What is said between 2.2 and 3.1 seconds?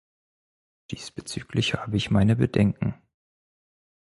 Bedenken.